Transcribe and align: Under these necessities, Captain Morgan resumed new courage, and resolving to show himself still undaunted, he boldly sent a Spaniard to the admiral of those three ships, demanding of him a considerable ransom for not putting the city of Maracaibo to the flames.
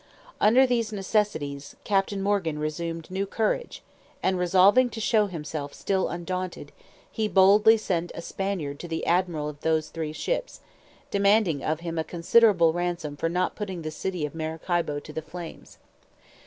Under 0.39 0.65
these 0.65 0.91
necessities, 0.91 1.75
Captain 1.83 2.23
Morgan 2.23 2.57
resumed 2.57 3.11
new 3.11 3.27
courage, 3.27 3.83
and 4.23 4.39
resolving 4.39 4.89
to 4.89 4.99
show 4.99 5.27
himself 5.27 5.75
still 5.75 6.07
undaunted, 6.09 6.71
he 7.11 7.27
boldly 7.27 7.77
sent 7.77 8.11
a 8.15 8.21
Spaniard 8.23 8.79
to 8.79 8.87
the 8.87 9.05
admiral 9.05 9.47
of 9.47 9.61
those 9.61 9.89
three 9.89 10.11
ships, 10.11 10.61
demanding 11.11 11.63
of 11.63 11.81
him 11.81 11.99
a 11.99 12.03
considerable 12.03 12.73
ransom 12.73 13.15
for 13.15 13.29
not 13.29 13.53
putting 13.55 13.83
the 13.83 13.91
city 13.91 14.25
of 14.25 14.33
Maracaibo 14.33 14.99
to 14.99 15.13
the 15.13 15.21
flames. 15.21 15.77